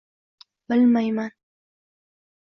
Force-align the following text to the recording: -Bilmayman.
-Bilmayman. 0.69 1.29